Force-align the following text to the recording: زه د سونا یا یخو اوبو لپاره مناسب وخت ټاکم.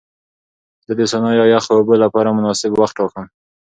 زه 0.85 0.93
د 0.99 1.01
سونا 1.11 1.31
یا 1.39 1.45
یخو 1.53 1.71
اوبو 1.75 1.93
لپاره 2.03 2.35
مناسب 2.37 2.71
وخت 2.73 2.95
ټاکم. 2.99 3.25